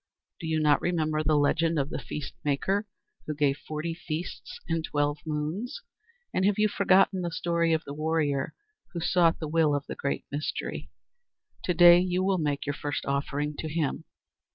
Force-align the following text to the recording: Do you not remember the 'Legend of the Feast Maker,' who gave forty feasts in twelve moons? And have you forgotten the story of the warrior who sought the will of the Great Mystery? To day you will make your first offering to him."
Do 0.39 0.47
you 0.47 0.59
not 0.59 0.81
remember 0.81 1.21
the 1.21 1.37
'Legend 1.37 1.77
of 1.77 1.91
the 1.91 1.99
Feast 1.99 2.33
Maker,' 2.43 2.87
who 3.27 3.35
gave 3.35 3.59
forty 3.59 3.93
feasts 3.93 4.59
in 4.67 4.81
twelve 4.81 5.19
moons? 5.27 5.83
And 6.33 6.43
have 6.43 6.57
you 6.57 6.67
forgotten 6.67 7.21
the 7.21 7.29
story 7.29 7.71
of 7.71 7.83
the 7.83 7.93
warrior 7.93 8.55
who 8.93 8.99
sought 8.99 9.37
the 9.37 9.47
will 9.47 9.75
of 9.75 9.85
the 9.85 9.93
Great 9.95 10.25
Mystery? 10.31 10.89
To 11.65 11.75
day 11.75 11.99
you 11.99 12.23
will 12.23 12.39
make 12.39 12.65
your 12.65 12.73
first 12.73 13.05
offering 13.05 13.55
to 13.57 13.69
him." 13.69 14.05